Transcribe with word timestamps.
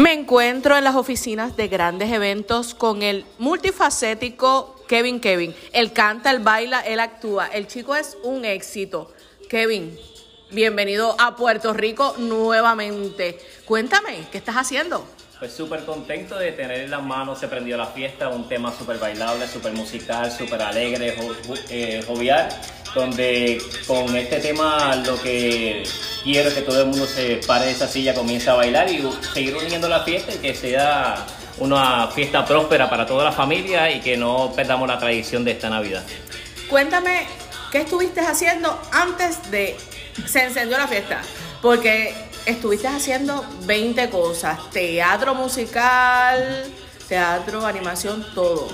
Me 0.00 0.14
encuentro 0.14 0.78
en 0.78 0.84
las 0.84 0.94
oficinas 0.94 1.58
de 1.58 1.68
grandes 1.68 2.10
eventos 2.10 2.72
con 2.72 3.02
el 3.02 3.26
multifacético 3.38 4.74
Kevin 4.88 5.20
Kevin. 5.20 5.54
Él 5.74 5.92
canta, 5.92 6.30
él 6.30 6.38
baila, 6.38 6.80
él 6.80 7.00
actúa. 7.00 7.48
El 7.48 7.66
chico 7.66 7.94
es 7.94 8.16
un 8.22 8.46
éxito. 8.46 9.12
Kevin, 9.50 9.94
bienvenido 10.52 11.14
a 11.18 11.36
Puerto 11.36 11.74
Rico 11.74 12.14
nuevamente. 12.16 13.38
Cuéntame, 13.66 14.26
¿qué 14.32 14.38
estás 14.38 14.54
haciendo? 14.54 15.06
Pues 15.38 15.52
súper 15.52 15.84
contento 15.84 16.38
de 16.38 16.52
tener 16.52 16.80
en 16.80 16.90
las 16.90 17.02
manos 17.02 17.38
Se 17.38 17.48
Prendió 17.48 17.76
la 17.76 17.88
Fiesta, 17.88 18.30
un 18.30 18.48
tema 18.48 18.72
súper 18.72 18.96
bailable, 18.96 19.46
súper 19.46 19.74
musical, 19.74 20.32
súper 20.32 20.62
alegre, 20.62 21.14
eh, 21.68 22.02
jovial, 22.06 22.48
donde 22.94 23.62
con 23.86 24.14
este 24.16 24.40
tema 24.40 24.96
lo 24.96 25.20
que 25.20 25.84
quiero 26.24 26.48
es 26.48 26.54
que 26.54 26.62
todo 26.62 26.80
el 26.80 26.86
mundo 26.88 27.06
se 27.06 27.36
pare 27.46 27.66
de 27.66 27.72
esa 27.72 27.88
silla, 27.88 28.14
comience 28.14 28.50
a 28.50 28.54
bailar 28.54 28.90
y 28.90 29.08
seguir 29.32 29.56
uniendo 29.56 29.88
la 29.88 30.00
fiesta 30.00 30.34
y 30.34 30.38
que 30.38 30.54
sea 30.54 31.26
una 31.58 32.08
fiesta 32.08 32.44
próspera 32.44 32.88
para 32.88 33.06
toda 33.06 33.24
la 33.24 33.32
familia 33.32 33.90
y 33.90 34.00
que 34.00 34.16
no 34.16 34.52
perdamos 34.54 34.88
la 34.88 34.98
tradición 34.98 35.44
de 35.44 35.52
esta 35.52 35.68
Navidad. 35.68 36.04
Cuéntame, 36.68 37.26
¿qué 37.70 37.78
estuviste 37.78 38.20
haciendo 38.20 38.80
antes 38.92 39.50
de 39.50 39.76
se 40.26 40.44
encendió 40.44 40.78
la 40.78 40.88
fiesta? 40.88 41.20
Porque 41.60 42.14
estuviste 42.46 42.88
haciendo 42.88 43.44
20 43.66 44.08
cosas, 44.10 44.70
teatro 44.70 45.34
musical, 45.34 46.64
teatro, 47.08 47.66
animación, 47.66 48.24
todo. 48.34 48.68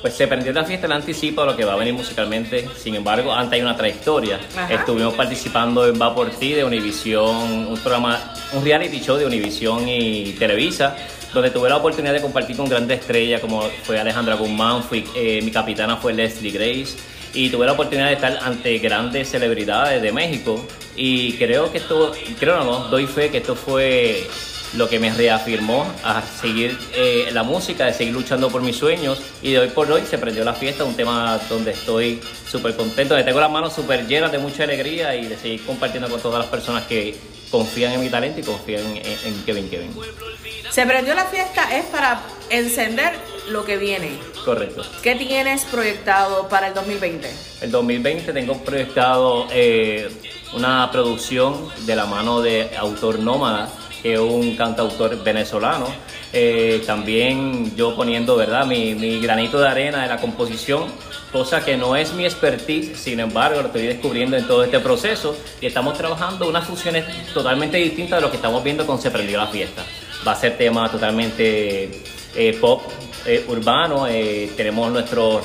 Pues 0.00 0.14
se 0.14 0.26
prendió 0.28 0.52
la 0.52 0.64
fiesta 0.64 0.86
el 0.86 0.92
anticipo 0.92 1.40
de 1.40 1.48
lo 1.48 1.56
que 1.56 1.64
va 1.64 1.72
a 1.72 1.76
venir 1.76 1.94
musicalmente. 1.94 2.68
Sin 2.76 2.94
embargo, 2.94 3.32
antes 3.32 3.54
hay 3.54 3.62
una 3.62 3.76
trayectoria. 3.76 4.38
Estuvimos 4.68 5.14
participando 5.14 5.86
en 5.86 6.00
Va 6.00 6.14
por 6.14 6.30
ti 6.30 6.52
de 6.52 6.64
Univisión, 6.64 7.66
un 7.68 7.78
programa, 7.78 8.34
un 8.52 8.64
reality 8.64 9.00
show 9.00 9.16
de 9.16 9.26
Univisión 9.26 9.88
y 9.88 10.32
Televisa, 10.38 10.96
donde 11.32 11.50
tuve 11.50 11.68
la 11.68 11.76
oportunidad 11.76 12.12
de 12.12 12.20
compartir 12.20 12.56
con 12.56 12.68
grandes 12.68 13.00
estrellas 13.00 13.40
como 13.40 13.62
fue 13.84 13.98
Alejandra 13.98 14.36
Guzmán, 14.36 14.82
fui, 14.82 15.04
eh, 15.14 15.40
mi 15.42 15.50
capitana 15.50 15.96
fue 15.96 16.12
Leslie 16.12 16.50
Grace 16.50 16.96
y 17.34 17.50
tuve 17.50 17.66
la 17.66 17.72
oportunidad 17.72 18.06
de 18.06 18.14
estar 18.14 18.38
ante 18.42 18.78
grandes 18.78 19.28
celebridades 19.28 20.00
de 20.00 20.12
México 20.12 20.64
y 20.96 21.34
creo 21.34 21.70
que 21.70 21.78
esto, 21.78 22.12
creo 22.40 22.64
no, 22.64 22.88
doy 22.88 23.06
fe 23.06 23.30
que 23.30 23.38
esto 23.38 23.54
fue 23.54 24.26
lo 24.74 24.88
que 24.88 24.98
me 24.98 25.12
reafirmó 25.12 25.86
a 26.04 26.22
seguir 26.22 26.78
eh, 26.94 27.28
la 27.32 27.42
música, 27.42 27.86
de 27.86 27.94
seguir 27.94 28.12
luchando 28.12 28.50
por 28.50 28.62
mis 28.62 28.76
sueños 28.76 29.20
y 29.42 29.52
de 29.52 29.60
hoy 29.60 29.68
por 29.68 29.90
hoy 29.90 30.02
se 30.08 30.18
prendió 30.18 30.44
la 30.44 30.54
fiesta, 30.54 30.84
un 30.84 30.94
tema 30.94 31.38
donde 31.48 31.72
estoy 31.72 32.20
súper 32.48 32.76
contento, 32.76 33.14
de 33.14 33.24
tengo 33.24 33.40
las 33.40 33.50
manos 33.50 33.72
súper 33.72 34.06
llenas 34.06 34.32
de 34.32 34.38
mucha 34.38 34.64
alegría 34.64 35.14
y 35.14 35.26
de 35.26 35.36
seguir 35.36 35.64
compartiendo 35.64 36.08
con 36.08 36.20
todas 36.20 36.40
las 36.40 36.48
personas 36.48 36.84
que 36.84 37.16
confían 37.50 37.92
en 37.92 38.00
mi 38.00 38.08
talento 38.08 38.40
y 38.40 38.42
confían 38.42 38.82
en, 38.96 39.44
Kevin 39.44 39.70
Kevin. 39.70 39.90
Se 40.70 40.84
prendió 40.84 41.14
la 41.14 41.24
fiesta 41.26 41.74
es 41.76 41.84
para 41.86 42.20
encender 42.50 43.14
lo 43.48 43.64
que 43.64 43.76
viene. 43.76 44.18
Correcto. 44.44 44.84
¿Qué 45.02 45.14
tienes 45.14 45.64
proyectado 45.64 46.48
para 46.48 46.68
el 46.68 46.74
2020? 46.74 47.30
El 47.62 47.70
2020 47.70 48.32
tengo 48.32 48.62
proyectado 48.62 49.46
eh, 49.50 50.08
una 50.54 50.90
producción 50.90 51.68
de 51.86 51.96
la 51.96 52.06
mano 52.06 52.40
de 52.40 52.70
Autor 52.76 53.18
Nómada, 53.20 53.70
que 54.06 54.14
es 54.14 54.20
un 54.20 54.54
cantautor 54.54 55.20
venezolano. 55.24 55.88
Eh, 56.32 56.80
también 56.86 57.74
yo 57.74 57.96
poniendo 57.96 58.36
¿verdad? 58.36 58.64
Mi, 58.64 59.18
granito 59.18 59.58
de 59.58 59.68
arena 59.68 60.02
de 60.02 60.08
la 60.08 60.20
composición, 60.20 60.84
cosa 61.32 61.64
que 61.64 61.76
no 61.76 61.96
es 61.96 62.12
mi 62.12 62.24
expertise, 62.24 62.96
sin 62.96 63.18
embargo 63.18 63.62
lo 63.62 63.66
estoy 63.66 63.82
descubriendo 63.82 64.36
en 64.36 64.46
todo 64.46 64.62
este 64.62 64.78
proceso 64.78 65.36
y 65.60 65.66
estamos 65.66 65.98
trabajando 65.98 66.48
unas 66.48 66.64
fusiones 66.64 67.04
totalmente 67.34 67.78
distintas 67.78 68.18
de 68.18 68.22
lo 68.22 68.30
que 68.30 68.36
estamos 68.36 68.62
viendo 68.62 68.86
con 68.86 69.00
Se 69.00 69.10
Prendió 69.10 69.38
la 69.38 69.48
Fiesta. 69.48 69.84
Va 70.26 70.32
a 70.32 70.36
ser 70.36 70.56
tema 70.56 70.88
totalmente 70.88 72.02
eh, 72.36 72.58
pop, 72.60 72.82
eh, 73.26 73.44
urbano, 73.48 74.06
tenemos 74.56 74.92
nuestro, 74.92 75.42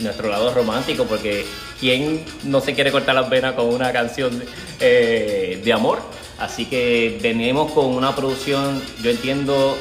nuestro 0.00 0.28
lado 0.28 0.52
romántico, 0.52 1.04
porque 1.04 1.46
¿quién 1.80 2.22
no 2.42 2.60
se 2.60 2.74
quiere 2.74 2.92
cortar 2.92 3.14
las 3.14 3.30
venas 3.30 3.54
con 3.54 3.72
una 3.72 3.92
canción 3.92 4.42
de 4.78 5.72
amor? 5.72 6.02
Así 6.38 6.66
que 6.66 7.18
venimos 7.22 7.72
con 7.72 7.86
una 7.86 8.14
producción, 8.14 8.82
yo 9.02 9.10
entiendo, 9.10 9.76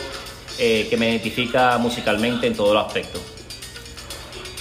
que 0.58 0.96
me 0.98 1.10
identifica 1.10 1.78
musicalmente 1.78 2.48
en 2.48 2.56
todos 2.56 2.74
los 2.74 2.86
aspectos. 2.86 3.22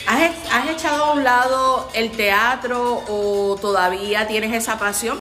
¿Has, 0.07 0.33
¿Has 0.51 0.69
echado 0.71 1.05
a 1.05 1.13
un 1.13 1.25
lado 1.25 1.89
el 1.95 2.11
teatro 2.11 3.03
o 3.09 3.57
todavía 3.61 4.27
tienes 4.27 4.53
esa 4.53 4.79
pasión? 4.79 5.19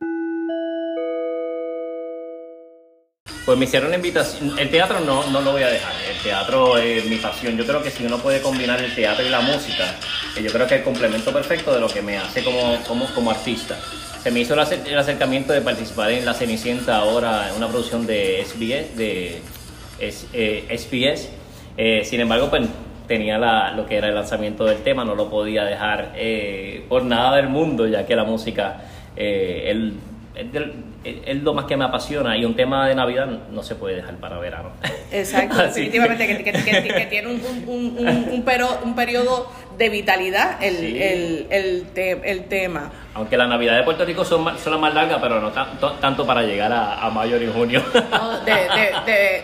Pues 3.46 3.58
me 3.58 3.66
hicieron 3.66 3.88
una 3.88 3.96
invitación. 3.96 4.58
El 4.58 4.70
teatro 4.70 5.00
no, 5.00 5.26
no 5.28 5.42
lo 5.42 5.52
voy 5.52 5.64
a 5.64 5.68
dejar. 5.68 5.94
El 6.10 6.18
teatro 6.22 6.78
es 6.78 7.06
mi 7.06 7.18
pasión. 7.18 7.58
Yo 7.58 7.66
creo 7.66 7.82
que 7.82 7.90
si 7.90 8.06
uno 8.06 8.18
puede 8.20 8.42
combinar 8.42 8.80
el 8.82 8.94
teatro 8.94 9.26
y 9.26 9.30
la 9.30 9.42
música, 9.42 9.96
que 10.36 10.44
yo 10.44 10.52
creo 10.52 10.68
que 10.68 10.76
es 10.76 10.80
el 10.82 10.86
complemento 10.86 11.34
perfecto 11.34 11.74
de 11.74 11.80
lo 11.80 11.88
que 11.88 12.02
me 12.02 12.18
hace 12.18 12.44
como, 12.44 12.82
como, 12.84 13.06
como 13.14 13.32
artista. 13.32 13.80
Se 14.24 14.30
me 14.30 14.42
hizo 14.42 14.54
el 14.54 15.00
acercamiento 15.00 15.52
de 15.52 15.62
participar 15.62 16.12
en 16.12 16.26
La 16.26 16.36
Cenicienta 16.36 16.98
ahora, 16.98 17.50
en 17.50 17.56
una 17.56 17.68
producción 17.68 18.06
de 18.06 18.46
SBS, 18.46 18.96
de 18.96 19.42
SBS. 20.00 21.26
Eh, 21.26 21.30
eh, 21.78 22.02
sin 22.06 22.20
embargo, 22.20 22.52
pues 22.52 22.68
tenía 23.08 23.40
la, 23.40 23.72
lo 23.72 23.88
que 23.88 23.96
era 23.96 24.10
el 24.10 24.14
lanzamiento 24.14 24.64
del 24.66 24.84
tema, 24.84 25.04
no 25.04 25.16
lo 25.16 25.28
podía 25.32 25.64
dejar 25.64 26.14
eh, 26.16 26.86
por 26.88 27.04
nada 27.04 27.38
del 27.38 27.50
mundo, 27.50 27.88
ya 27.88 28.06
que 28.06 28.16
la 28.16 28.24
música, 28.24 28.82
el 29.16 29.96
es, 30.36 31.44
lo 31.44 31.54
más 31.54 31.66
que 31.66 31.76
me 31.76 31.86
apasiona 31.86 32.38
y 32.38 32.46
un 32.46 32.56
tema 32.56 32.88
de 32.88 32.96
Navidad 32.96 33.28
no 33.28 33.64
se 33.64 33.76
puede 33.76 33.98
dejar 33.98 34.16
para 34.16 34.40
verano. 34.40 34.72
Exacto, 35.12 35.58
definitivamente, 35.64 36.44
que, 36.44 37.08
tiene 37.10 37.28
un, 37.28 37.42
un, 37.68 37.98
un, 37.98 38.30
un, 38.84 38.96
periodo 38.96 39.52
de 39.78 39.90
vitalidad 39.90 40.64
el, 40.64 40.76
el, 40.96 41.48
el, 41.50 41.88
el, 42.24 42.44
tema. 42.46 42.92
Aunque 43.14 43.36
la 43.36 43.48
Navidad 43.48 43.78
de 43.78 43.84
Puerto 43.84 44.06
Rico 44.06 44.24
son, 44.24 44.58
son 44.58 44.74
las 44.74 44.82
más 44.82 44.94
largas, 44.94 45.20
pero 45.22 45.42
no 45.42 45.52
tanto 45.52 46.26
para 46.26 46.44
llegar 46.44 46.72
a, 46.72 47.06
a 47.06 47.10
mayo 47.10 47.42
y 47.42 47.48
junio. 47.48 47.84
No, 48.12 48.40
de, 48.42 49.44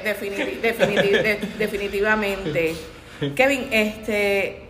definitivamente. 1.58 2.76
Kevin, 3.36 3.68
este, 3.72 4.62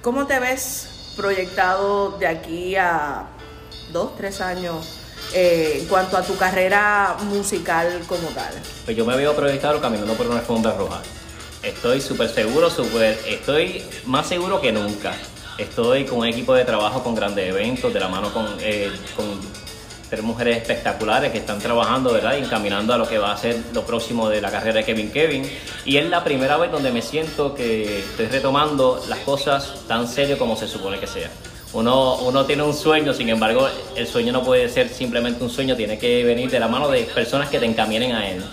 ¿cómo 0.00 0.26
te 0.26 0.38
ves 0.38 1.14
proyectado 1.16 2.18
de 2.18 2.26
aquí 2.26 2.76
a 2.76 3.26
dos, 3.92 4.16
tres 4.16 4.40
años 4.40 4.86
eh, 5.32 5.78
en 5.80 5.86
cuanto 5.86 6.16
a 6.16 6.22
tu 6.22 6.36
carrera 6.36 7.16
musical 7.24 8.02
como 8.06 8.28
tal? 8.28 8.52
Pues 8.84 8.96
yo 8.96 9.04
me 9.04 9.16
veo 9.16 9.34
proyectado 9.34 9.80
caminando 9.80 10.14
por 10.14 10.26
una 10.26 10.40
alfombra 10.40 10.72
roja. 10.72 11.02
Estoy 11.62 12.00
súper 12.00 12.28
seguro, 12.28 12.68
super, 12.70 13.18
estoy 13.26 13.82
más 14.04 14.26
seguro 14.26 14.60
que 14.60 14.70
nunca. 14.70 15.14
Estoy 15.56 16.04
con 16.04 16.18
un 16.18 16.26
equipo 16.26 16.54
de 16.54 16.64
trabajo 16.64 17.02
con 17.02 17.14
grandes 17.14 17.48
eventos, 17.48 17.92
de 17.92 18.00
la 18.00 18.08
mano 18.08 18.32
con, 18.32 18.46
eh, 18.60 18.90
con 19.16 19.40
tres 20.10 20.22
mujeres 20.22 20.58
espectaculares 20.58 21.32
que 21.32 21.38
están 21.38 21.58
trabajando, 21.58 22.12
¿verdad? 22.12 22.36
Y 22.36 22.44
encaminando 22.44 22.92
a 22.92 22.98
lo 22.98 23.08
que 23.08 23.18
va 23.18 23.32
a 23.32 23.36
ser 23.36 23.60
lo 23.72 23.84
próximo 23.84 24.28
de 24.28 24.40
la 24.40 24.50
carrera 24.50 24.80
de 24.80 24.84
Kevin 24.84 25.10
Kevin. 25.10 25.50
Y 25.84 25.96
es 25.96 26.08
la 26.08 26.22
primera 26.22 26.56
vez 26.58 26.70
donde 26.70 26.92
me 26.92 27.02
siento 27.02 27.54
que 27.54 28.00
estoy 28.00 28.26
retomando 28.26 29.02
las 29.08 29.20
cosas 29.20 29.74
tan 29.88 30.06
serio 30.06 30.38
como 30.38 30.56
se 30.56 30.68
supone 30.68 31.00
que 31.00 31.06
sea. 31.06 31.30
Uno, 31.74 32.18
uno 32.18 32.46
tiene 32.46 32.62
un 32.62 32.72
sueño, 32.72 33.12
sin 33.12 33.28
embargo, 33.28 33.68
el 33.96 34.06
sueño 34.06 34.32
no 34.32 34.44
puede 34.44 34.68
ser 34.68 34.88
simplemente 34.88 35.42
un 35.42 35.50
sueño, 35.50 35.74
tiene 35.74 35.98
que 35.98 36.22
venir 36.22 36.48
de 36.48 36.60
la 36.60 36.68
mano 36.68 36.88
de 36.88 37.02
personas 37.02 37.48
que 37.48 37.58
te 37.58 37.66
encaminen 37.66 38.12
a 38.12 38.30
él. 38.30 38.44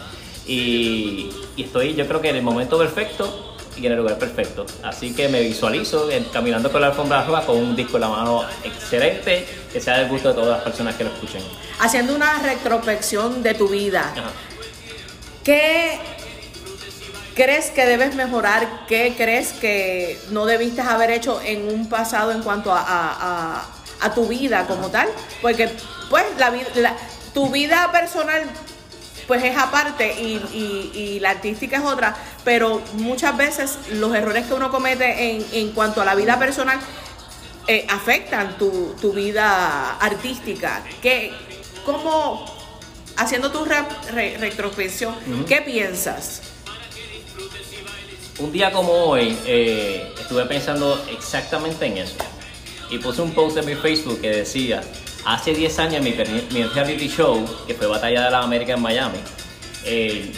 Y, 0.47 1.29
estoy, 1.55 1.93
yo 1.93 2.07
creo 2.07 2.19
que 2.19 2.29
en 2.29 2.37
el 2.37 2.41
momento 2.41 2.79
perfecto 2.79 3.55
y 3.77 3.85
en 3.85 3.91
el 3.91 3.99
lugar 3.99 4.17
perfecto. 4.17 4.65
Así 4.83 5.13
que 5.13 5.29
me 5.29 5.39
visualizo 5.41 6.09
caminando 6.33 6.71
con 6.71 6.81
la 6.81 6.87
alfombra 6.87 7.23
roja 7.23 7.45
con 7.45 7.57
un 7.57 7.75
disco 7.75 7.97
en 7.97 8.01
la 8.01 8.09
mano 8.09 8.43
excelente 8.63 9.45
que 9.71 9.79
sea 9.79 9.99
del 9.99 10.09
gusto 10.09 10.29
de 10.29 10.33
todas 10.33 10.49
las 10.49 10.61
personas 10.61 10.95
que 10.95 11.03
lo 11.03 11.11
escuchen. 11.11 11.43
Haciendo 11.79 12.15
una 12.15 12.39
retrospección 12.39 13.43
de 13.43 13.53
tu 13.53 13.67
vida, 13.67 14.13
¿qué 15.43 15.99
crees 17.35 17.69
que 17.71 17.85
debes 17.85 18.15
mejorar? 18.15 18.85
¿Qué 18.87 19.13
crees 19.17 19.53
que 19.53 20.19
no 20.29 20.45
debiste 20.45 20.81
haber 20.81 21.11
hecho 21.11 21.41
en 21.41 21.67
un 21.67 21.89
pasado 21.89 22.31
en 22.31 22.41
cuanto 22.43 22.71
a, 22.73 23.65
tu 24.15 24.27
vida 24.27 24.65
como 24.67 24.89
tal? 24.89 25.07
Porque 25.41 25.69
pues 26.09 26.25
la, 26.37 26.95
tu 27.33 27.49
vida 27.49 27.91
personal 27.91 28.43
pues 29.27 29.43
es 29.43 29.57
aparte 29.57 30.13
y, 30.19 31.19
la 31.21 31.29
artística 31.31 31.77
es 31.77 31.83
otra, 31.83 32.15
pero 32.43 32.81
muchas 32.93 33.37
veces 33.37 33.77
los 33.91 34.13
errores 34.15 34.47
que 34.47 34.53
uno 34.53 34.71
comete 34.71 35.37
en, 35.59 35.71
cuanto 35.71 36.01
a 36.01 36.05
la 36.05 36.15
vida 36.15 36.37
personal 36.39 36.79
eh, 37.67 37.85
afectan 37.89 38.57
tu, 38.57 39.13
vida 39.13 39.97
artística. 39.97 40.83
¿Qué, 41.01 41.31
¿Cómo, 41.85 42.45
haciendo 43.15 43.51
tu 43.51 43.63
retrospección, 43.63 45.15
qué 45.47 45.61
piensas? 45.61 46.50
Un 48.41 48.51
día 48.51 48.71
como 48.71 48.91
hoy 48.91 49.37
eh, 49.45 50.13
estuve 50.19 50.45
pensando 50.45 50.99
exactamente 51.11 51.85
en 51.85 51.97
eso. 51.97 52.15
Y 52.89 52.97
puse 52.97 53.21
un 53.21 53.31
post 53.31 53.57
en 53.57 53.65
mi 53.65 53.75
Facebook 53.75 54.19
que 54.19 54.29
decía, 54.29 54.81
hace 55.25 55.53
10 55.53 55.79
años 55.79 56.03
mi, 56.03 56.13
mi 56.51 56.63
reality 56.63 57.07
show, 57.07 57.45
que 57.67 57.73
fue 57.73 57.87
Batalla 57.87 58.25
de 58.25 58.31
la 58.31 58.41
América 58.41 58.73
en 58.73 58.81
Miami, 58.81 59.19
eh, 59.85 60.31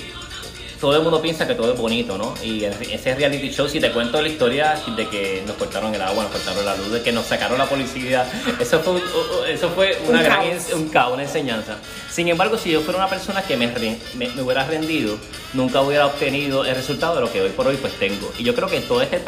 todo 0.84 0.98
el 0.98 1.02
mundo 1.02 1.22
piensa 1.22 1.48
que 1.48 1.56
todo 1.56 1.72
es 1.72 1.80
bonito, 1.80 2.18
¿no? 2.18 2.34
Y 2.44 2.66
ese 2.66 3.16
reality 3.16 3.50
show, 3.52 3.70
si 3.70 3.80
te 3.80 3.90
cuento 3.94 4.22
la 4.22 4.28
historia 4.28 4.78
de 4.98 5.08
que 5.08 5.42
nos 5.48 5.56
cortaron 5.56 5.96
el 5.96 6.02
agua, 6.02 6.24
nos 6.24 6.32
cortaron 6.34 6.66
la 6.66 6.76
luz, 6.76 6.92
de 6.92 7.02
que 7.02 7.14
nos 7.14 7.26
sacaron 7.26 7.58
la 7.58 7.68
policía, 7.68 8.30
eso 8.60 8.82
fue, 8.82 9.02
eso 9.48 9.70
fue 9.70 9.98
una 10.10 10.18
un 10.18 10.24
gran 10.26 10.42
caos. 10.42 10.74
un 10.74 10.90
caos, 10.90 11.14
una 11.14 11.24
enseñanza. 11.24 11.78
Sin 12.12 12.28
embargo, 12.28 12.58
si 12.58 12.70
yo 12.70 12.82
fuera 12.82 13.00
una 13.00 13.08
persona 13.08 13.42
que 13.44 13.56
me, 13.56 13.68
me, 14.16 14.42
hubiera 14.42 14.66
rendido, 14.66 15.18
nunca 15.54 15.80
hubiera 15.80 16.06
obtenido 16.06 16.66
el 16.66 16.76
resultado 16.76 17.16
de 17.16 17.22
lo 17.22 17.32
que 17.32 17.40
hoy 17.40 17.52
por 17.52 17.66
hoy 17.66 17.78
pues 17.78 17.94
tengo. 17.94 18.34
Y 18.38 18.44
yo 18.44 18.54
creo 18.54 18.68
que 18.68 18.82
todo 18.82 19.02
este... 19.02 19.22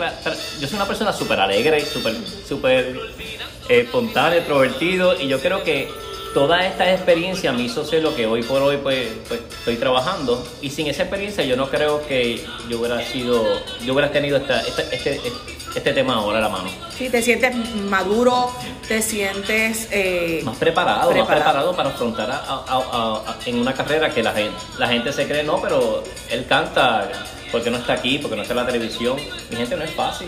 yo 0.60 0.68
soy 0.68 0.76
una 0.76 0.88
persona 0.88 1.14
súper 1.14 1.40
alegre, 1.40 1.86
súper 1.86 2.16
super, 2.46 3.00
eh, 3.70 3.80
espontáneo, 3.80 4.40
extrovertido, 4.40 5.18
y 5.18 5.30
yo 5.30 5.40
creo 5.40 5.64
que 5.64 5.88
toda 6.36 6.68
esta 6.68 6.92
experiencia 6.92 7.54
me 7.54 7.62
hizo 7.62 7.86
ser 7.86 8.04
lo 8.04 8.14
que 8.14 8.26
hoy 8.26 8.44
por 8.44 8.62
hoy 8.62 8.76
pues, 8.76 9.08
pues, 9.30 9.40
estoy 9.58 9.78
trabajando 9.78 10.46
y 10.62 10.70
sin 10.70 10.86
esa 10.88 11.04
experiencia 11.04 11.46
yo 11.46 11.56
no 11.56 11.70
creo 11.70 12.06
que 12.06 12.44
yo 12.68 12.78
hubiera 12.78 13.02
sido, 13.02 13.42
yo 13.86 13.94
hubiera 13.94 14.12
tenido 14.12 14.36
esta, 14.36 14.60
este, 14.60 15.22
este, 15.74 15.94
tema 15.94 16.16
ahora 16.16 16.40
a 16.40 16.42
la 16.42 16.50
mano. 16.50 16.70
Sí, 16.98 17.10
te 17.10 17.22
sientes 17.22 17.56
maduro, 17.90 18.52
te 18.86 19.02
sientes... 19.02 19.88
Eh, 19.92 20.42
más 20.44 20.58
preparado, 20.58 21.10
más 21.10 21.26
preparado 21.26 21.74
para 21.74 21.90
afrontar 21.92 22.30
a, 22.30 23.38
en 23.46 23.58
una 23.58 23.74
carrera 23.74 24.14
que 24.14 24.22
la 24.22 24.34
gente, 24.34 24.58
la 24.78 24.90
gente 24.90 25.14
se 25.14 25.26
cree, 25.26 25.44
no, 25.44 25.62
pero 25.62 26.04
él 26.30 26.46
canta 26.48 27.10
porque 27.50 27.72
no 27.72 27.78
está 27.78 27.94
aquí, 27.94 28.18
porque 28.18 28.36
no 28.36 28.42
está 28.42 28.54
en 28.54 28.60
la 28.60 28.66
televisión. 28.66 29.16
Mi 29.50 29.56
gente 29.56 29.78
no 29.78 29.86
es 29.86 29.92
fácil. 29.92 30.28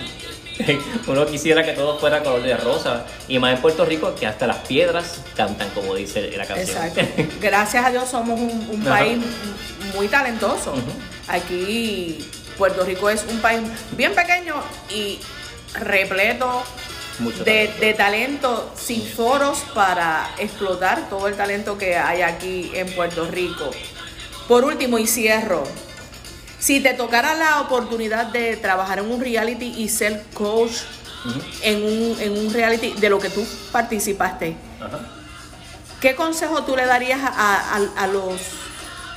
Uno 1.08 1.26
quisiera 1.26 1.64
que 1.64 1.74
todo 1.74 2.00
fuera 2.00 2.24
color 2.24 2.44
de 2.44 2.58
rosa. 2.58 3.06
Y 3.28 3.40
más 3.40 3.56
en 3.56 3.62
Puerto 3.62 3.86
Rico, 3.86 4.14
que 4.16 4.28
hasta 4.28 4.48
las 4.48 4.58
piedras 4.68 5.22
cantan, 5.36 5.70
como 5.72 5.96
dice 5.96 6.32
la 6.36 6.46
canción. 6.46 6.86
Exacto. 6.86 7.24
Gracias 7.42 7.86
a 7.86 7.92
Dios 7.92 8.10
somos 8.10 8.40
un, 8.40 8.84
país 8.84 9.20
muy 9.96 10.08
talentoso. 10.08 10.74
Aquí 11.28 12.30
Puerto 12.58 12.84
Rico 12.86 13.10
es 13.10 13.26
un 13.30 13.40
país 13.40 13.62
bien 13.96 14.14
pequeño 14.14 14.56
y 14.90 15.20
repleto 15.74 16.64
de, 17.44 17.74
de, 17.80 17.94
talento, 17.94 18.72
sin 18.76 19.02
foros 19.02 19.60
para 19.74 20.30
explotar 20.38 21.10
todo 21.10 21.28
el 21.28 21.36
talento 21.36 21.78
que 21.78 21.96
hay 21.96 22.22
aquí 22.22 22.72
en 22.74 22.92
Puerto 22.94 23.26
Rico. 23.26 23.72
Por 24.48 24.64
último, 24.64 24.98
y 24.98 25.08
cierro, 25.08 25.64
si 26.60 26.80
te 26.80 26.94
tocara 26.94 27.36
la 27.36 27.62
oportunidad 27.62 28.28
de 28.28 28.58
trabajar 28.58 29.00
en 29.00 29.12
un 29.12 29.22
reality 29.22 29.74
y 29.78 29.90
ser 29.90 30.24
coach 30.34 30.72
en, 31.62 32.32
un, 32.32 32.54
reality 32.54 32.94
de 32.94 33.10
lo 33.10 33.20
que 33.20 33.30
tú 33.30 33.46
participaste, 33.72 34.56
¿qué 36.00 36.16
consejo 36.16 36.64
tú 36.64 36.76
le 36.76 36.86
darías 36.86 37.20
a, 37.24 38.08
los 38.12 38.40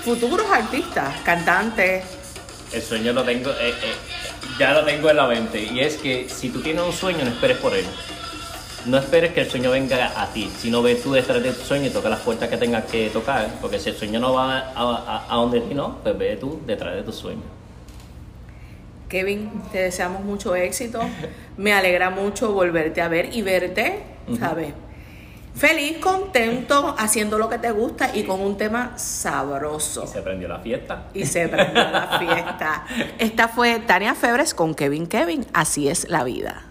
futuros 0.04 0.46
artistas, 0.50 1.14
cantantes? 1.24 2.04
El 2.72 2.82
sueño 2.82 3.12
lo 3.12 3.24
tengo, 3.24 3.50
eh, 3.50 3.74
eh, 3.82 3.94
ya 4.58 4.72
lo 4.72 4.84
tengo 4.84 5.10
en 5.10 5.16
la 5.16 5.26
mente. 5.26 5.60
Y 5.60 5.80
es 5.80 5.96
que 5.96 6.28
si 6.28 6.50
tú 6.50 6.60
tienes 6.62 6.84
un 6.84 6.92
sueño, 6.92 7.24
no 7.24 7.30
esperes 7.30 7.58
por 7.58 7.74
él 7.74 7.84
no 8.86 8.98
esperes 8.98 9.32
que 9.32 9.42
el 9.42 9.50
sueño 9.50 9.70
venga 9.70 10.20
a 10.20 10.26
ti, 10.32 10.50
sino 10.58 10.82
ve 10.82 10.94
tú 10.96 11.12
detrás 11.12 11.42
de 11.42 11.52
tu 11.52 11.62
sueño 11.62 11.86
y 11.86 11.90
toca 11.90 12.08
las 12.08 12.20
puertas 12.20 12.48
que 12.48 12.56
tengas 12.56 12.84
que 12.84 13.10
tocar, 13.10 13.48
porque 13.60 13.78
si 13.78 13.90
el 13.90 13.96
sueño 13.96 14.20
no 14.20 14.32
va 14.32 14.72
a, 14.74 15.34
donde 15.34 15.60
ti 15.60 15.74
no, 15.74 15.98
pues 16.02 16.16
ve 16.16 16.36
tú 16.36 16.60
detrás 16.66 16.94
de 16.94 17.02
tu 17.02 17.12
sueño. 17.12 17.42
Kevin, 19.08 19.50
te 19.72 19.78
deseamos 19.78 20.22
mucho 20.22 20.54
éxito. 20.54 21.00
Me 21.56 21.72
alegra 21.72 22.10
mucho 22.10 22.52
volverte 22.52 23.00
a 23.00 23.08
ver 23.08 23.34
y 23.34 23.42
verte, 23.42 24.04
¿sabes? 24.38 24.72
Feliz, 25.54 25.98
contento, 25.98 26.94
haciendo 26.96 27.36
lo 27.36 27.48
que 27.48 27.58
te 27.58 27.72
gusta 27.72 28.16
y 28.16 28.22
con 28.22 28.40
un 28.40 28.56
tema 28.56 28.96
sabroso. 28.96 30.04
Y 30.04 30.06
se 30.06 30.22
prendió 30.22 30.48
la 30.48 30.60
fiesta. 30.60 31.08
Y 31.12 31.26
se 31.26 31.48
prendió 31.48 31.82
la 31.90 32.18
fiesta. 32.18 32.86
Esta 33.18 33.48
fue 33.48 33.80
Tania 33.80 34.14
Febres 34.14 34.54
con 34.54 34.74
Kevin 34.74 35.06
Kevin. 35.06 35.44
Así 35.52 35.88
es 35.88 36.08
la 36.08 36.22
vida. 36.22 36.62